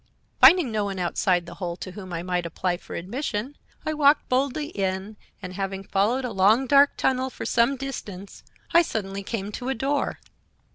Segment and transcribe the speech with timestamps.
[0.39, 3.55] "Finding no one outside the hole to whom I might apply for admission
[3.85, 8.41] I walked boldly in, and having followed a long, dark tunnel for some distance,
[8.73, 10.17] I suddenly came to a door.